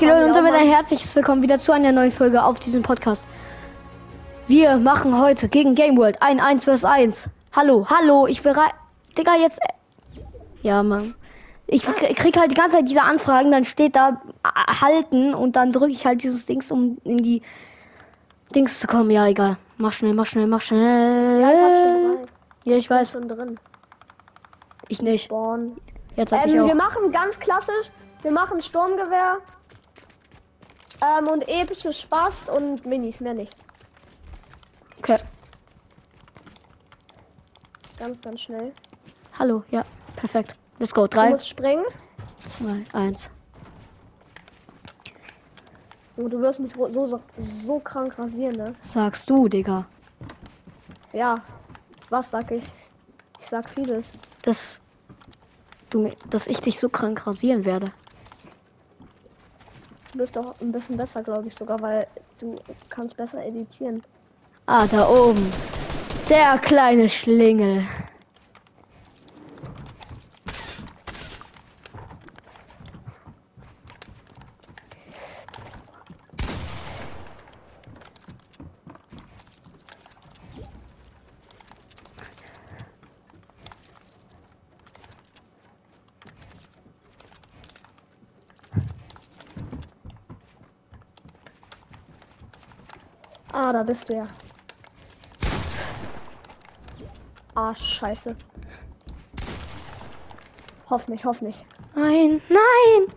Leute, 0.00 0.26
und 0.26 0.34
damit 0.34 0.54
ein 0.54 0.66
herzliches 0.66 1.14
Willkommen 1.14 1.42
wieder 1.42 1.58
zu 1.58 1.72
einer 1.72 1.92
neuen 1.92 2.10
Folge 2.10 2.42
auf 2.42 2.58
diesem 2.58 2.82
Podcast. 2.82 3.26
Wir 4.46 4.78
machen 4.78 5.20
heute 5.20 5.46
gegen 5.48 5.74
Game 5.74 5.98
World 5.98 6.16
ein 6.22 6.40
1 6.40 6.64
vs 6.64 6.86
1. 6.86 7.28
Hallo, 7.52 7.86
hallo, 7.86 8.26
ich 8.26 8.42
bereit. 8.42 8.72
Digga, 9.18 9.36
jetzt. 9.36 9.60
Ja, 10.62 10.82
Mann. 10.82 11.14
Ich 11.66 11.82
krieg 11.82 12.38
halt 12.38 12.50
die 12.50 12.54
ganze 12.54 12.76
Zeit 12.78 12.88
diese 12.88 13.02
Anfragen, 13.02 13.52
dann 13.52 13.66
steht 13.66 13.94
da 13.94 14.22
halten 14.42 15.34
und 15.34 15.56
dann 15.56 15.70
drücke 15.70 15.92
ich 15.92 16.06
halt 16.06 16.22
dieses 16.22 16.46
Dings, 16.46 16.70
um 16.70 16.96
in 17.04 17.18
die 17.18 17.42
Dings 18.54 18.80
zu 18.80 18.86
kommen. 18.86 19.10
Ja, 19.10 19.26
egal. 19.26 19.58
Mach 19.76 19.92
schnell, 19.92 20.14
mach 20.14 20.26
schnell, 20.26 20.46
mach 20.46 20.62
schnell. 20.62 21.40
Ja, 21.42 21.50
ich, 21.50 21.58
schon 21.58 22.28
ja, 22.64 22.76
ich 22.76 22.90
weiß. 22.90 23.08
Ich 23.08 23.12
schon 23.12 23.28
drin. 23.28 23.60
Ich 24.88 25.02
nicht. 25.02 25.26
Spawn. 25.26 25.76
Jetzt 26.16 26.32
hab 26.32 26.46
ähm, 26.46 26.54
ich 26.54 26.60
auch. 26.60 26.66
Wir 26.66 26.74
machen 26.74 27.12
ganz 27.12 27.38
klassisch. 27.38 27.90
Wir 28.22 28.30
machen 28.30 28.62
Sturmgewehr. 28.62 29.38
Ähm, 31.02 31.28
und 31.28 31.48
epische 31.48 31.92
Spaß 31.92 32.50
und 32.54 32.84
Minis, 32.86 33.20
mehr 33.20 33.34
nicht. 33.34 33.54
Okay. 34.98 35.18
Ganz, 37.98 38.20
ganz 38.20 38.40
schnell. 38.40 38.72
Hallo, 39.38 39.62
ja, 39.70 39.84
perfekt. 40.16 40.54
Let's 40.78 40.92
go. 40.92 41.02
Du 41.06 41.16
Drei, 41.16 41.30
musst 41.30 41.48
springen. 41.48 41.84
zwei, 42.46 42.82
eins. 42.92 43.30
Oh, 46.16 46.28
du 46.28 46.40
wirst 46.40 46.60
mich 46.60 46.72
so, 46.74 47.06
so, 47.06 47.20
so 47.38 47.78
krank 47.78 48.18
rasieren, 48.18 48.56
ne? 48.56 48.74
Sagst 48.80 49.28
du, 49.30 49.48
Digga. 49.48 49.86
Ja. 51.12 51.42
Was 52.10 52.30
sag 52.30 52.50
ich? 52.50 52.64
Ich 53.40 53.48
sag 53.48 53.68
vieles. 53.70 54.12
Dass 54.42 54.80
du, 55.90 56.10
dass 56.28 56.46
ich 56.46 56.60
dich 56.60 56.78
so 56.78 56.88
krank 56.88 57.26
rasieren 57.26 57.64
werde. 57.64 57.92
Du 60.12 60.18
bist 60.18 60.34
doch 60.34 60.54
ein 60.60 60.72
bisschen 60.72 60.96
besser, 60.96 61.22
glaube 61.22 61.46
ich 61.46 61.54
sogar, 61.54 61.80
weil 61.80 62.06
du 62.38 62.56
kannst 62.88 63.16
besser 63.16 63.44
editieren. 63.44 64.02
Ah, 64.66 64.86
da 64.86 65.08
oben. 65.08 65.52
Der 66.28 66.58
kleine 66.58 67.08
Schlingel. 67.08 67.84
Ah, 93.62 93.74
da 93.74 93.82
bist 93.82 94.08
du 94.08 94.14
ja. 94.14 94.26
Ah, 97.54 97.74
scheiße. 97.74 98.34
Hoff 100.88 101.06
nicht, 101.08 101.26
hoff 101.26 101.42
nicht. 101.42 101.62
Nein, 101.94 102.40
nein! 102.48 103.14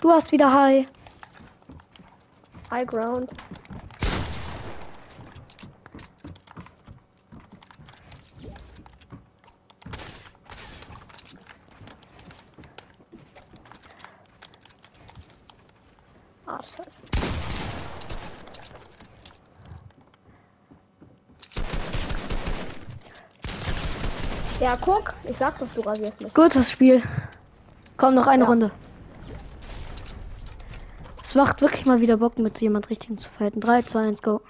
Du 0.00 0.10
hast 0.10 0.32
wieder 0.32 0.52
High. 0.52 0.88
High 2.68 2.86
ground. 2.88 3.30
Ah, 16.46 16.60
scheiße. 16.60 16.98
Ja, 24.68 24.76
guck, 24.78 25.14
ich 25.24 25.38
sag 25.38 25.58
doch, 25.58 25.68
du 25.74 25.80
rasierst 25.80 26.20
mich. 26.20 26.34
Gutes 26.34 26.70
Spiel. 26.70 27.02
Komm, 27.96 28.14
noch 28.14 28.26
eine 28.26 28.44
Ja. 28.44 28.50
Runde. 28.50 28.70
Es 31.24 31.34
macht 31.34 31.62
wirklich 31.62 31.86
mal 31.86 32.02
wieder 32.02 32.18
Bock, 32.18 32.38
mit 32.38 32.60
jemand 32.60 32.90
richtigem 32.90 33.16
zu 33.16 33.30
fighten. 33.30 33.60
3, 33.60 33.80
2, 33.80 34.08
1, 34.08 34.20
go. 34.20 34.42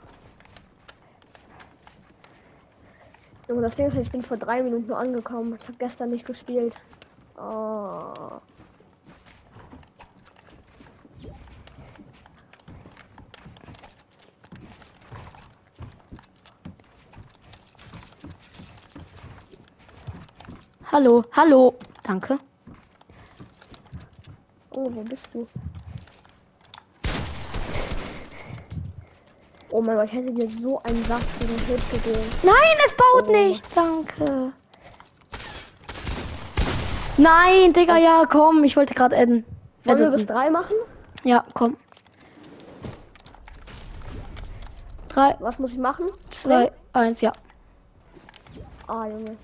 Junge, 3.47 3.63
das 3.63 3.77
Ding 3.77 3.87
ist, 3.87 3.97
ich 3.97 4.11
bin 4.11 4.25
vor 4.25 4.39
drei 4.39 4.61
Minuten 4.61 4.89
nur 4.89 4.99
angekommen. 4.99 5.57
Ich 5.61 5.69
habe 5.69 5.79
gestern 5.79 6.11
nicht 6.11 6.27
gespielt. 6.27 6.75
Oh. 7.37 8.41
Hallo, 20.91 21.23
hallo. 21.33 21.75
Danke. 22.03 22.39
oh, 24.71 24.89
wo 24.95 25.03
bist 25.03 25.29
du? 25.33 25.47
Oh 29.71 29.83
mein 29.83 29.97
Gott, 29.97 30.07
ich 30.07 30.13
hätte 30.13 30.33
dir 30.33 30.49
so 30.49 30.81
einen 30.83 31.03
saftigen 31.05 31.59
Hit 31.67 31.91
gegeben. 31.91 32.25
Nein, 32.43 32.77
es 32.87 32.93
baut 32.97 33.29
Oh. 33.29 33.33
nicht. 33.33 33.65
Danke. 33.77 34.53
Nein, 37.19 37.73
Digga, 37.73 37.97
ja, 37.99 38.25
komm. 38.31 38.65
Ich 38.65 38.77
wollte 38.77 38.95
gerade 38.95 39.17
adden. 39.17 39.45
Wollen 39.85 39.99
wir 39.99 40.11
bis 40.11 40.25
drei 40.27 40.49
machen? 40.51 40.75
Ja, 41.25 41.45
komm. 41.55 41.77
3, 45.09 45.37
Was 45.41 45.59
muss 45.59 45.73
ich 45.73 45.79
machen? 45.79 46.07
2, 46.31 46.71
1, 46.93 47.21
ja. 47.21 47.33
Ah, 48.87 49.07
Junge. 49.07 49.37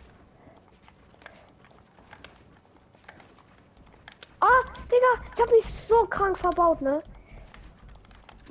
Ah, 4.46 4.62
Digga, 4.90 5.24
ich 5.34 5.40
hab 5.40 5.50
mich 5.50 5.64
so 5.64 6.04
krank 6.04 6.38
verbaut, 6.38 6.82
ne? 6.82 7.02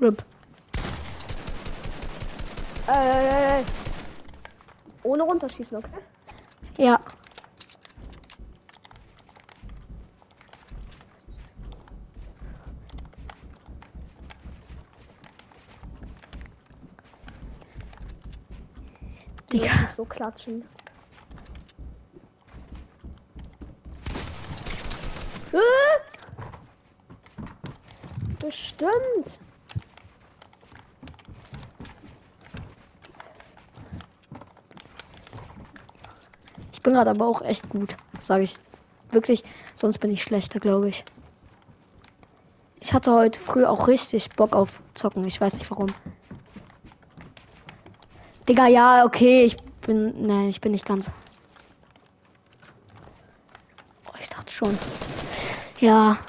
RIP. 0.02 0.26
Äh, 2.88 3.64
ohne 5.04 5.22
runterschießen, 5.22 5.78
okay? 5.78 5.90
Ja. 6.78 7.00
Digga. 19.52 19.90
so 19.96 20.06
klatschen. 20.06 20.68
Bestimmt. 28.54 29.40
Ich 36.72 36.84
bin 36.84 36.94
gerade 36.94 37.10
aber 37.10 37.26
auch 37.26 37.42
echt 37.42 37.68
gut, 37.70 37.96
sage 38.22 38.44
ich 38.44 38.56
wirklich. 39.10 39.44
Sonst 39.76 39.98
bin 39.98 40.12
ich 40.12 40.22
schlechter, 40.22 40.60
glaube 40.60 40.90
ich. 40.90 41.04
Ich 42.80 42.94
hatte 42.94 43.12
heute 43.12 43.40
früh 43.40 43.66
auch 43.66 43.88
richtig 43.88 44.30
Bock 44.30 44.56
auf 44.56 44.84
Zocken. 44.94 45.26
Ich 45.26 45.42
weiß 45.42 45.56
nicht 45.56 45.72
warum. 45.72 45.88
Digga, 48.48 48.68
ja, 48.68 49.04
okay, 49.04 49.46
ich 49.46 49.58
bin. 49.82 50.28
Nein, 50.28 50.50
ich 50.50 50.62
bin 50.62 50.74
nicht 50.74 50.86
ganz. 50.86 51.10
Oh, 54.06 54.16
ich 54.20 54.30
dachte 54.30 54.54
schon. 54.54 54.78
Ja. 55.80 56.20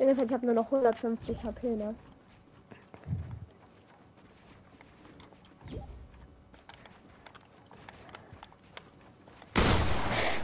Ich 0.00 0.32
habe 0.32 0.46
nur 0.46 0.54
noch 0.54 0.64
150 0.64 1.44
HP, 1.44 1.76
ne? 1.76 1.94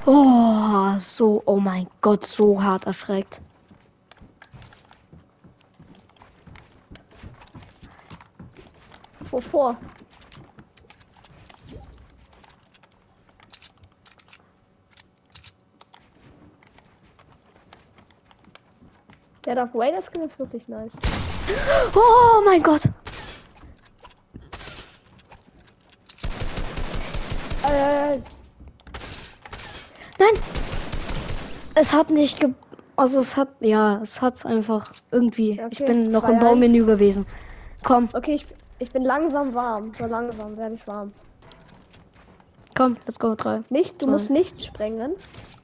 Oh, 0.05 0.99
so, 0.99 1.43
oh 1.47 1.59
mein 1.59 1.87
Gott, 2.03 2.27
so 2.27 2.63
hart 2.63 2.87
erschreckt. 2.87 3.41
Wovor? 9.31 9.79
Der 19.47 19.55
Darth 19.55 19.75
Vader 19.75 20.03
Skin 20.03 20.23
ist 20.23 20.39
wirklich 20.39 20.67
nice. 20.69 20.93
Oh 21.95 22.43
mein 22.45 22.63
Gott. 22.63 22.83
Äh, 27.65 28.19
Nein! 30.19 30.35
Es 31.75 31.93
hat 31.93 32.11
nicht 32.11 32.41
ge... 32.41 32.51
Also 32.97 33.21
es 33.21 33.37
hat... 33.37 33.49
Ja, 33.61 34.01
es 34.03 34.21
hat 34.21 34.45
einfach 34.47 34.93
irgendwie... 35.13 35.55
Ja, 35.55 35.69
ich 35.71 35.81
okay, 35.83 35.93
bin 35.93 36.11
noch 36.11 36.29
im 36.29 36.37
2-1. 36.37 36.41
Baumenü 36.41 36.87
gewesen. 36.87 37.27
Komm, 37.85 38.09
okay, 38.15 38.35
ich, 38.37 38.47
ich 38.79 38.91
bin 38.93 39.03
langsam 39.03 39.55
warm. 39.55 39.93
So 39.97 40.07
langsam 40.07 40.57
werde 40.57 40.75
ich 40.75 40.87
warm. 40.89 41.13
komm, 42.75 42.97
let's 43.07 43.19
go. 43.19 43.35
Drei, 43.37 43.61
Nicht, 43.69 44.01
du 44.01 44.07
Zwei. 44.07 44.13
musst 44.13 44.31
nicht 44.31 44.65
sprengen. 44.65 45.13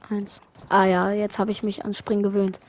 eins. 0.09 0.41
Ah 0.69 0.85
ja, 0.85 1.11
jetzt 1.11 1.37
habe 1.39 1.51
ich 1.51 1.63
mich 1.63 1.83
an 1.83 1.93
Springen 1.93 2.23
gewöhnt. 2.23 2.59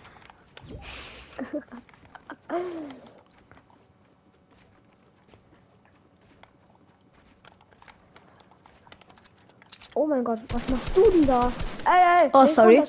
Oh 9.95 10.07
mein 10.07 10.25
Gott, 10.25 10.41
was 10.49 10.69
machst 10.69 10.97
du 10.97 11.11
denn 11.11 11.27
da? 11.27 11.53
Ey, 11.85 12.25
ey, 12.25 12.31
Oh, 12.33 12.47
sorry. 12.47 12.83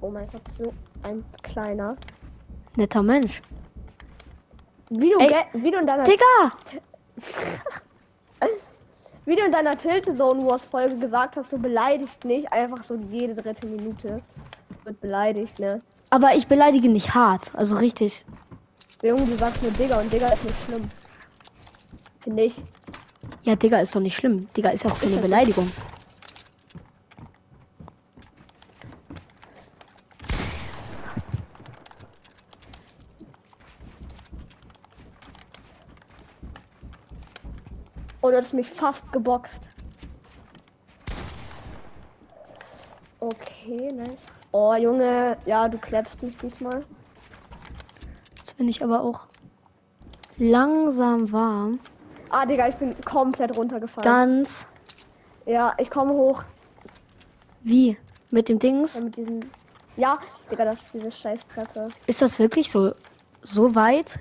Oh 0.00 0.10
mein 0.10 0.28
Gott, 0.28 0.42
so 0.56 0.72
ein 1.02 1.24
kleiner. 1.42 1.96
Netter 2.76 3.02
Mensch. 3.02 3.42
Wie 4.90 5.10
du, 5.10 5.18
Ey, 5.18 5.44
wie 5.52 5.70
du 5.70 5.78
in 5.78 5.86
deiner 5.86 6.04
Digga! 6.04 6.24
wie 9.28 9.36
du 9.36 9.44
in 9.44 9.52
deiner 9.52 9.76
Tilte 9.76 10.14
Zone 10.14 10.42
Wars 10.46 10.64
Folge 10.64 10.96
gesagt 10.96 11.36
hast, 11.36 11.52
du 11.52 11.58
beleidigt 11.58 12.24
nicht 12.24 12.50
einfach 12.50 12.82
so 12.82 12.94
jede 13.10 13.34
dritte 13.34 13.66
Minute 13.66 14.22
wird 14.84 15.00
beleidigt, 15.02 15.58
ne? 15.58 15.82
Aber 16.08 16.34
ich 16.34 16.46
beleidige 16.46 16.88
nicht 16.88 17.14
hart. 17.14 17.52
Also 17.54 17.76
richtig. 17.76 18.24
Junge, 19.02 19.26
du 19.26 19.36
sagst 19.36 19.62
nur 19.62 19.70
Digga 19.72 20.00
und 20.00 20.10
Digga 20.10 20.28
ist 20.28 20.44
nicht 20.44 20.64
schlimm. 20.64 20.90
Finde 22.20 22.44
ich. 22.44 22.56
Ja, 23.42 23.54
Digga 23.54 23.80
ist 23.80 23.94
doch 23.94 24.00
nicht 24.00 24.16
schlimm. 24.16 24.48
Digga 24.56 24.70
ist 24.70 24.84
ja 24.84 24.90
auch 24.90 24.98
keine 24.98 25.16
das 25.16 25.54
so? 25.54 25.70
Oh, 38.28 38.30
du 38.30 38.36
hast 38.36 38.52
mich 38.52 38.68
fast 38.68 39.10
geboxt. 39.10 39.62
Okay, 43.20 43.90
nice. 43.90 44.20
Oh, 44.52 44.74
Junge, 44.74 45.38
ja, 45.46 45.66
du 45.66 45.78
klappst 45.78 46.22
mich 46.22 46.36
diesmal. 46.36 46.84
Jetzt 48.36 48.54
bin 48.58 48.68
ich 48.68 48.84
aber 48.84 49.00
auch 49.00 49.28
langsam 50.36 51.32
warm. 51.32 51.80
Ah, 52.28 52.44
Digga, 52.44 52.68
ich 52.68 52.74
bin 52.74 52.94
komplett 53.00 53.56
runtergefallen. 53.56 54.04
Ganz. 54.04 54.66
ja, 55.46 55.72
ich 55.78 55.88
komme 55.88 56.12
hoch. 56.12 56.44
Wie? 57.62 57.96
Mit 58.30 58.50
dem 58.50 58.58
Dings? 58.58 58.96
Ja, 58.96 59.00
mit 59.00 59.16
diesem. 59.16 59.40
Ja, 59.96 60.18
Digga, 60.50 60.66
das 60.66 60.74
ist 60.74 60.92
diese 60.92 61.10
scheiß 61.10 61.40
Treppe. 61.46 61.88
Ist 62.06 62.20
das 62.20 62.38
wirklich 62.38 62.70
so, 62.70 62.92
so 63.40 63.74
weit? 63.74 64.18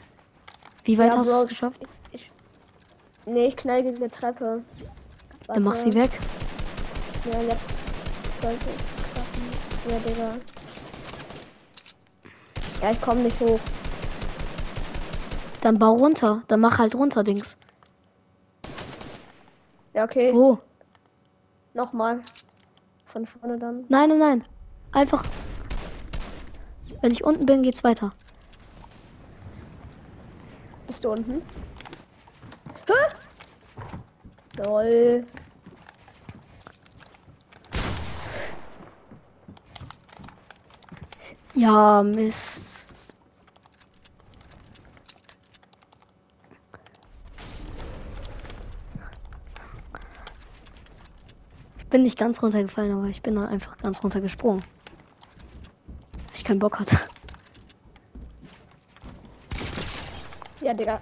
Wie 0.86 0.98
weit 0.98 1.12
ja, 1.12 1.20
hast 1.20 1.30
du 1.30 1.44
es 1.44 1.50
geschafft? 1.50 1.82
Ich, 1.82 1.90
nee, 3.28 3.48
ich 3.48 3.58
knall 3.58 3.84
gegen 3.84 3.98
eine 3.98 4.10
Treppe. 4.10 4.64
Dann 5.48 5.64
mach 5.64 5.76
sie 5.76 5.94
Warte. 5.94 6.00
weg. 6.00 6.20
Ja, 7.32 7.42
jetzt 7.42 8.42
sollte 8.42 8.66
klappen. 9.14 9.50
Ja, 9.90 10.00
Digga. 10.00 10.38
Ja, 12.82 12.92
ich 12.92 13.02
komme 13.02 13.22
nicht 13.22 13.40
hoch. 13.40 13.60
Dann 15.62 15.80
bau 15.80 15.94
runter. 15.94 16.44
Dann 16.48 16.60
mach 16.60 16.78
halt 16.78 16.96
runter, 16.96 17.24
Dings. 17.24 17.58
Ja, 19.94 20.04
okay. 20.04 20.34
Wo? 20.34 20.60
Nochmal. 21.74 22.22
Von 23.06 23.26
vorne 23.26 23.58
dann. 23.58 23.86
Nein, 23.90 24.10
nein, 24.10 24.20
nein. 24.20 24.46
Einfach. 24.92 25.24
Wenn 27.02 27.12
ich 27.12 27.24
unten 27.24 27.46
bin, 27.46 27.64
geht's 27.64 27.84
weiter. 27.84 28.14
Bist 30.88 31.04
du 31.04 31.12
unten? 31.12 31.42
Hä? 32.88 33.17
Lol. 34.58 35.24
Ja, 41.54 42.02
Mist. 42.04 43.14
Ich 51.78 51.88
bin 51.90 52.04
nicht 52.04 52.18
ganz 52.18 52.42
runtergefallen, 52.44 52.92
aber 52.98 53.06
ich 53.06 53.22
bin 53.22 53.36
dann 53.36 53.48
einfach 53.48 53.78
ganz 53.78 54.04
runtergesprungen. 54.04 54.62
Weil 56.14 56.22
Ich 56.34 56.44
keinen 56.44 56.60
Bock 56.60 56.80
hatte. 56.80 57.00
Ja, 60.62 60.74
Digga. 60.74 61.00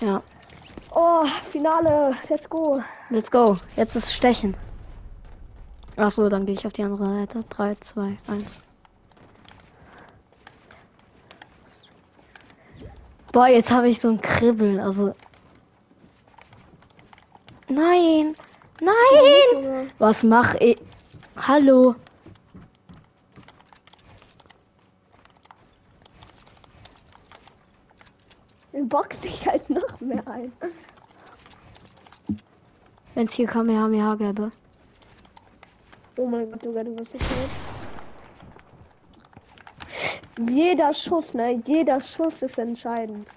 Ja, 0.00 0.22
Oh, 1.06 1.26
Finale. 1.52 2.16
Let's 2.30 2.48
go. 2.48 2.82
let's 3.10 3.30
go. 3.30 3.56
Jetzt 3.76 3.94
ist 3.94 4.10
Stechen. 4.10 4.56
Ach 5.98 6.10
so, 6.10 6.30
dann 6.30 6.46
gehe 6.46 6.54
ich 6.54 6.66
auf 6.66 6.72
die 6.72 6.82
andere 6.82 7.04
Seite. 7.04 7.44
3, 7.50 7.76
2, 7.78 8.16
1. 8.26 8.60
Boah, 13.32 13.48
jetzt 13.48 13.70
habe 13.70 13.90
ich 13.90 14.00
so 14.00 14.08
ein 14.08 14.20
Kribbeln. 14.22 14.80
Also. 14.80 15.14
Nein! 17.68 18.34
Nein! 18.80 19.90
Was 19.98 20.22
mach 20.22 20.54
ich? 20.54 20.78
Hallo? 21.36 21.96
Dann 28.72 28.88
box 28.88 29.18
ich 29.22 29.46
halt 29.46 29.68
noch 29.68 30.00
mehr 30.00 30.26
ein. 30.26 30.50
Wenn 33.14 33.26
es 33.26 33.34
hier 33.34 33.46
Kamehameha 33.46 34.14
gäbe. 34.16 34.50
Oh 36.16 36.26
mein 36.26 36.50
Gott, 36.50 36.62
Digga, 36.64 36.84
du 36.84 36.96
wirst 36.96 37.12
so 37.12 37.18
tot. 37.18 37.28
Jeder 40.50 40.92
Schuss, 40.92 41.34
ne? 41.34 41.62
Jeder 41.64 42.00
Schuss 42.00 42.42
ist 42.42 42.58
entscheidend. 42.58 43.28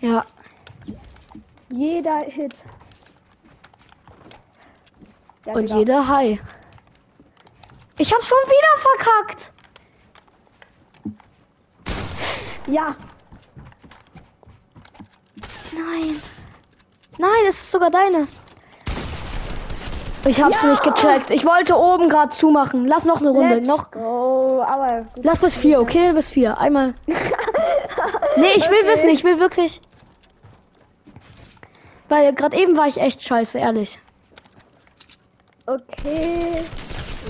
Ja, 0.00 0.24
Jeder 1.70 2.20
Hit. 2.20 2.62
Ja, 5.46 5.52
und 5.54 5.70
jeder 5.70 6.06
Hai. 6.06 6.40
Ich 7.98 8.12
hab 8.12 8.22
schon 8.22 8.38
wieder 8.46 8.80
verkackt. 8.80 9.52
Ja, 12.66 12.96
Nein. 15.74 16.20
Es 17.54 17.60
ist 17.60 17.70
sogar 17.70 17.90
deine. 17.90 18.26
Ich 20.26 20.42
hab's 20.42 20.60
Ja! 20.62 20.70
nicht 20.70 20.82
gecheckt. 20.82 21.30
Ich 21.30 21.46
wollte 21.46 21.78
oben 21.78 22.08
gerade 22.08 22.30
zumachen. 22.30 22.84
Lass 22.84 23.04
noch 23.04 23.20
eine 23.20 23.30
Runde. 23.30 23.54
let's 23.56 23.68
Noch. 23.68 23.92
go. 23.92 24.64
Lass 25.22 25.38
bis 25.38 25.54
vier, 25.54 25.80
okay? 25.80 26.10
Bis 26.12 26.30
vier. 26.30 26.58
Einmal. 26.58 26.94
Nee, 28.36 28.54
ich 28.56 28.68
will 28.68 28.78
Okay. 28.82 28.88
wissen, 28.92 29.08
ich 29.10 29.22
will 29.22 29.38
wirklich. 29.38 29.80
Weil 32.08 32.34
gerade 32.34 32.56
eben 32.56 32.76
war 32.76 32.88
ich 32.88 33.00
echt 33.00 33.22
scheiße, 33.22 33.58
ehrlich. 33.58 34.00
Okay. 35.66 36.64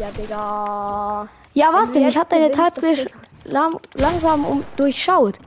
Ja, 0.01 0.07
Digga. 0.19 1.29
Ja, 1.53 1.69
was 1.75 1.93
denn? 1.93 2.09
Ich 2.09 2.17
hab 2.17 2.31
deine 2.31 2.51
lang, 3.45 3.79
langsam 3.93 4.47
um, 4.47 4.65
durchschaut. 4.79 5.39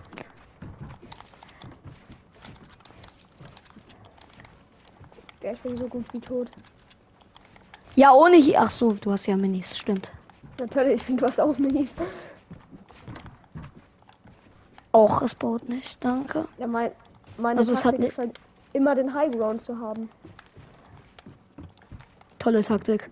Ja, 5.47 5.53
ich 5.53 5.61
bin 5.61 5.77
so 5.77 5.87
gut 5.87 6.03
wie 6.11 6.19
tot. 6.19 6.49
Ja, 7.95 8.11
ohne 8.11 8.35
hier. 8.35 8.59
Ach 8.61 8.69
so, 8.69 8.91
du 8.91 9.13
hast 9.13 9.27
ja 9.27 9.37
Minis, 9.37 9.77
stimmt. 9.77 10.11
Natürlich, 10.59 10.99
ich 10.99 11.07
bin 11.07 11.21
was 11.21 11.39
auch 11.39 11.57
Minis. 11.57 11.87
Och, 14.93 15.21
es 15.21 15.33
baut 15.33 15.69
nicht, 15.69 16.03
danke. 16.03 16.49
Ja, 16.57 16.67
mein, 16.67 16.91
meine 17.37 17.59
Also 17.59 17.71
es 17.71 17.85
hat 17.85 17.93
Taktik 17.93 18.01
ni- 18.01 18.07
ist 18.09 18.17
halt 18.17 18.37
immer 18.73 18.93
den 18.93 19.13
High 19.13 19.31
Ground 19.31 19.63
zu 19.63 19.79
haben. 19.79 20.09
Tolle 22.39 22.61
Taktik. 22.61 23.09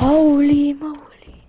Holy 0.00 0.74
moly. 0.74 1.42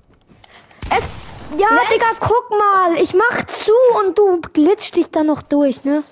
Es, 0.91 1.59
ja, 1.59 1.69
Digga, 1.91 2.05
guck 2.19 2.51
mal. 2.51 3.01
Ich 3.01 3.15
mach 3.15 3.45
zu 3.47 3.71
und 3.99 4.15
du 4.19 4.41
glitscht 4.53 4.95
dich 4.95 5.09
da 5.09 5.23
noch 5.23 5.41
durch, 5.41 5.83
ne? 5.83 6.03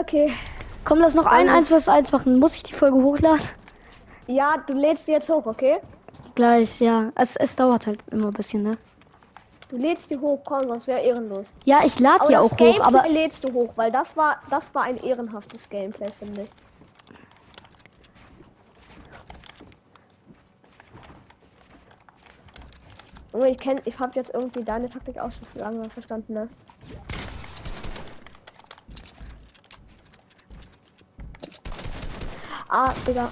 Okay. 0.00 0.32
Komm, 0.84 0.98
lass 1.00 1.14
noch 1.14 1.26
ein 1.26 1.48
Alles. 1.48 1.72
1 1.72 1.84
vs 1.84 1.88
1 1.88 2.12
machen. 2.12 2.38
Muss 2.38 2.54
ich 2.54 2.62
die 2.62 2.74
Folge 2.74 2.96
hochladen? 2.96 3.40
Ja, 4.26 4.56
du 4.66 4.74
lädst 4.74 5.06
die 5.06 5.12
jetzt 5.12 5.28
hoch, 5.28 5.46
okay? 5.46 5.78
Gleich, 6.34 6.80
ja. 6.80 7.12
Es, 7.14 7.36
es 7.36 7.56
dauert 7.56 7.86
halt 7.86 8.00
immer 8.10 8.28
ein 8.28 8.32
bisschen, 8.32 8.62
ne? 8.62 8.78
Du 9.68 9.76
lädst 9.76 10.10
die 10.10 10.18
hoch, 10.18 10.40
komm, 10.44 10.68
sonst 10.68 10.86
wäre 10.86 11.00
ehrenlos. 11.00 11.52
Ja, 11.64 11.80
ich 11.84 11.98
lade 11.98 12.24
das 12.28 12.34
auch 12.34 12.52
hoch, 12.52 12.56
Gameplay 12.56 12.82
aber 12.82 13.08
lädst 13.08 13.42
du 13.42 13.52
hoch, 13.52 13.72
weil 13.74 13.90
das 13.90 14.16
war, 14.16 14.38
das 14.48 14.72
war 14.74 14.82
ein 14.82 14.96
ehrenhaftes 14.98 15.68
Gameplay, 15.68 16.08
finde 16.18 16.42
ich. 16.42 16.50
Junge, 23.32 23.50
ich 23.50 23.58
kenn, 23.58 23.80
ich 23.84 23.98
habe 23.98 24.12
jetzt 24.14 24.32
irgendwie 24.32 24.62
deine 24.62 24.88
Taktik 24.88 25.18
auch 25.18 25.32
so 25.32 25.44
langsam 25.54 25.90
verstanden, 25.90 26.32
ne? 26.34 26.48
Ah, 32.78 32.92
Digga. 33.06 33.30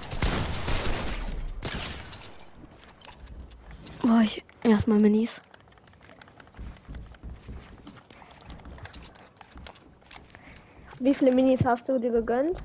oh, 4.03 4.19
ich 4.23 4.43
erstmal 4.63 4.97
Minis. 4.97 5.39
Wie 10.97 11.13
viele 11.13 11.31
Minis 11.31 11.63
hast 11.63 11.87
du 11.87 11.99
dir 11.99 12.11
gegönnt? 12.11 12.63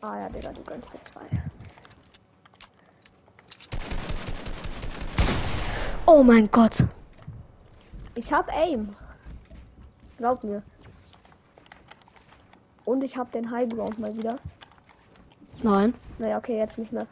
Ah 0.00 0.20
ja, 0.20 0.28
Digga, 0.28 0.52
du 0.52 0.62
gönnst 0.62 0.92
dir 0.92 1.02
zwei. 1.02 1.26
Oh 6.06 6.22
mein 6.22 6.48
Gott. 6.52 6.84
Ich 8.14 8.32
hab 8.32 8.48
Aim. 8.52 8.94
Glaub 10.16 10.44
mir. 10.44 10.62
Und 12.84 13.02
ich 13.02 13.16
hab 13.16 13.32
den 13.32 13.50
High 13.50 13.68
Ground 13.68 13.98
mal 13.98 14.16
wieder. 14.16 14.38
Nein. 15.62 15.94
Naja, 16.18 16.38
okay, 16.38 16.58
jetzt 16.58 16.78
nicht 16.78 16.92
mehr. 16.92 17.06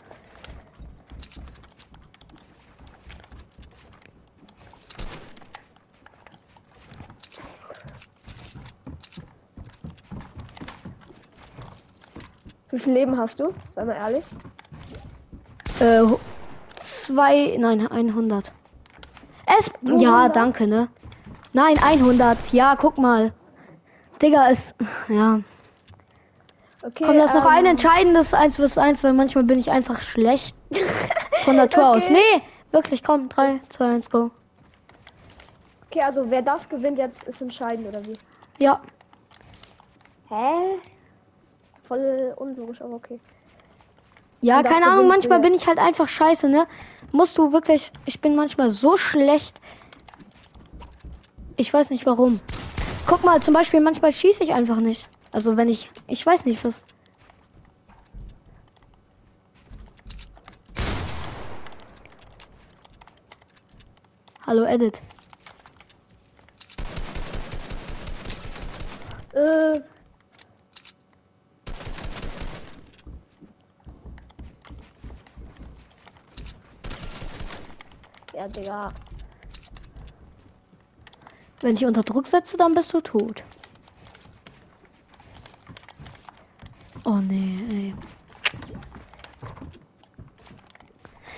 Wie 12.70 12.78
viel 12.78 12.92
Leben 12.94 13.18
hast 13.18 13.38
du? 13.38 13.52
Sei 13.74 13.84
mal 13.84 13.92
ehrlich. 13.92 14.24
Äh, 15.78 16.04
zwei, 16.76 17.56
nein, 17.58 17.86
100. 17.86 18.52
Es, 19.58 19.70
ja, 19.82 20.22
100? 20.22 20.36
danke, 20.36 20.66
ne? 20.66 20.88
Nein, 21.52 21.76
100. 21.78 22.52
Ja, 22.52 22.74
guck 22.76 22.96
mal. 22.96 23.32
Digga, 24.22 24.46
ist, 24.48 24.74
ja. 25.08 25.40
Okay. 26.82 27.04
Komm, 27.06 27.16
das 27.16 27.26
ist 27.26 27.34
noch 27.34 27.44
ähm, 27.44 27.52
ein 27.52 27.66
entscheidendes 27.66 28.34
1 28.34 28.56
vs 28.56 28.78
1, 28.78 29.04
weil 29.04 29.12
manchmal 29.12 29.44
bin 29.44 29.58
ich 29.58 29.70
einfach 29.70 30.00
schlecht. 30.00 30.56
Von 31.44 31.56
Natur 31.56 31.88
aus. 31.90 32.04
Okay. 32.04 32.14
Nee, 32.14 32.42
wirklich, 32.72 33.04
komm, 33.04 33.28
3, 33.28 33.60
2, 33.68 33.84
1, 33.86 34.10
go. 34.10 34.30
Okay, 35.90 36.02
also 36.02 36.30
wer 36.30 36.42
das 36.42 36.68
gewinnt 36.68 36.98
jetzt 36.98 37.22
ist 37.24 37.40
entscheidend 37.40 37.86
oder 37.86 38.04
wie? 38.04 38.14
Ja, 38.58 38.80
Hä? 40.32 40.80
Voll 41.86 42.32
unlogisch, 42.36 42.80
aber 42.80 42.94
okay. 42.94 43.20
ja, 44.40 44.58
Und 44.58 44.64
keine 44.64 44.86
Ahnung, 44.86 45.08
manchmal 45.08 45.40
bin 45.40 45.52
ich 45.52 45.66
halt 45.66 45.78
einfach 45.78 46.08
scheiße, 46.08 46.48
ne? 46.48 46.66
Musst 47.12 47.36
du 47.36 47.52
wirklich, 47.52 47.92
ich 48.06 48.22
bin 48.22 48.34
manchmal 48.34 48.70
so 48.70 48.96
schlecht. 48.96 49.60
Ich 51.58 51.70
weiß 51.70 51.90
nicht 51.90 52.06
warum. 52.06 52.40
Guck 53.06 53.24
mal, 53.24 53.42
zum 53.42 53.52
Beispiel, 53.52 53.80
manchmal 53.80 54.10
schieße 54.10 54.42
ich 54.42 54.54
einfach 54.54 54.78
nicht. 54.78 55.06
Also 55.32 55.56
wenn 55.56 55.70
ich, 55.70 55.90
ich 56.06 56.24
weiß 56.24 56.44
nicht 56.44 56.62
was. 56.62 56.82
Hallo 64.46 64.64
Edit. 64.64 65.00
Äh. 69.32 69.80
Ja, 78.34 78.48
Digga. 78.48 78.92
Wenn 81.60 81.76
ich 81.76 81.86
unter 81.86 82.02
Druck 82.02 82.26
setze, 82.26 82.58
dann 82.58 82.74
bist 82.74 82.92
du 82.92 83.00
tot. 83.00 83.42
Oh 87.04 87.16
nee, 87.16 87.58
ey. 87.70 87.94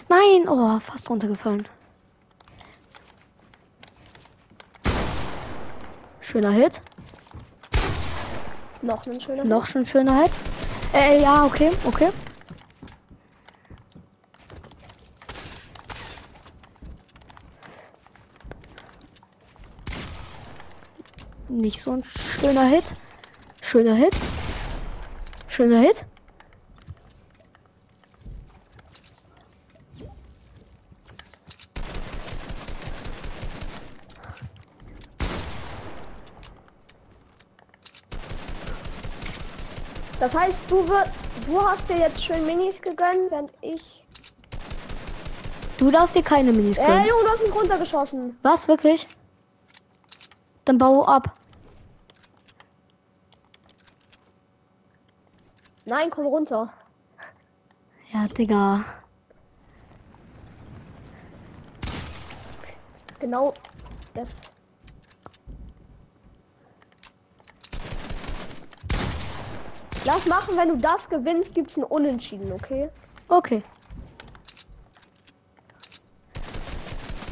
Nein, 0.08 0.48
oh, 0.48 0.78
fast 0.80 1.08
runtergefallen. 1.08 1.66
Schöner 6.20 6.50
Hit. 6.50 6.82
Noch 8.82 9.06
ein 9.06 9.20
schöner. 9.20 9.44
Noch 9.44 9.66
schon 9.66 9.86
schöner 9.86 10.22
Hit. 10.22 10.32
Äh, 10.92 11.22
ja, 11.22 11.44
okay, 11.44 11.70
okay. 11.86 12.10
Nicht 21.48 21.80
so 21.80 21.92
ein 21.92 22.04
schöner 22.04 22.66
Hit. 22.66 22.84
Schöner 23.62 23.94
Hit. 23.94 24.14
Schöner 25.54 25.78
Hit. 25.82 26.04
Das 40.18 40.34
heißt, 40.34 40.58
du 40.68 40.88
wir, 40.88 41.04
du 41.46 41.60
hast 41.60 41.88
dir 41.88 41.98
jetzt 41.98 42.24
schön 42.24 42.44
Minis 42.46 42.82
gegönnt, 42.82 43.30
während 43.30 43.52
ich. 43.60 44.04
Du 45.78 45.92
darfst 45.92 46.16
dir 46.16 46.22
keine 46.24 46.50
Minis 46.50 46.78
Äh, 46.78 46.84
gönnen. 46.84 47.06
Junge, 47.06 47.22
du 47.22 47.28
hast 47.30 47.42
mich 47.44 47.54
runtergeschossen. 47.54 48.36
Was, 48.42 48.66
wirklich? 48.66 49.06
Dann 50.64 50.78
bau 50.78 51.04
ab. 51.04 51.32
Nein, 55.86 56.10
komm 56.10 56.26
runter. 56.26 56.72
Ja, 58.12 58.26
Digga. 58.26 58.84
Genau 63.20 63.54
das. 64.14 64.30
Lass 70.06 70.26
machen, 70.26 70.56
wenn 70.56 70.68
du 70.68 70.76
das 70.76 71.08
gewinnst, 71.08 71.54
gibt's 71.54 71.76
ein 71.76 71.84
Unentschieden, 71.84 72.52
okay? 72.52 72.90
Okay. 73.28 73.62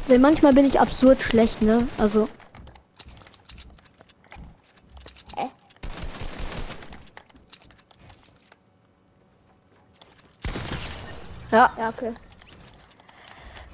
Weil 0.07 0.19
manchmal 0.19 0.53
bin 0.53 0.65
ich 0.65 0.79
absurd 0.79 1.21
schlecht, 1.21 1.61
ne? 1.61 1.87
Also. 1.97 2.27
Ja. 11.53 11.71
Ja, 11.77 11.89
okay. 11.89 12.13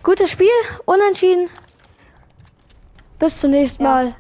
Gutes 0.04 0.30
Spiel, 0.32 0.50
unentschieden. 0.86 1.50
Bis 3.20 3.40
zum 3.40 3.52
nächsten 3.52 3.84
Ja. 3.84 3.90
Mal. 3.90 4.16